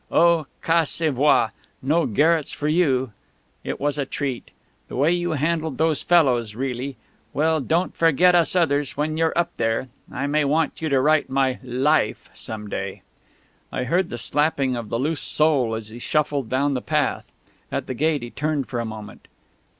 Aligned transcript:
Oh, 0.11 0.47
ca 0.63 0.81
se 0.83 1.09
voit! 1.09 1.51
No 1.83 2.07
garrets 2.07 2.51
for 2.51 2.67
you! 2.67 3.11
It 3.63 3.79
was 3.79 3.99
a 3.99 4.05
treat,' 4.07 4.49
the 4.87 4.95
way 4.95 5.11
you 5.11 5.33
handled 5.33 5.77
those 5.77 6.01
fellows 6.01 6.55
really... 6.55 6.97
Well 7.33 7.59
don't 7.61 7.95
forget 7.95 8.33
us 8.33 8.55
others 8.55 8.97
when 8.97 9.15
you're 9.15 9.37
up 9.37 9.51
there 9.57 9.89
I 10.11 10.25
may 10.25 10.43
want 10.43 10.81
you 10.81 10.89
to 10.89 10.99
write 10.99 11.29
my 11.29 11.59
'Life' 11.61 12.31
some 12.33 12.67
day...." 12.67 13.03
I 13.71 13.83
heard 13.83 14.09
the 14.09 14.17
slapping 14.17 14.75
of 14.75 14.89
the 14.89 14.97
loose 14.97 15.21
sole 15.21 15.75
as 15.75 15.89
he 15.89 15.99
shuffled 15.99 16.49
down 16.49 16.73
the 16.73 16.81
path. 16.81 17.25
At 17.71 17.85
the 17.85 17.93
gate 17.93 18.23
he 18.23 18.31
turned 18.31 18.67
for 18.69 18.79
a 18.79 18.85
moment. 18.85 19.27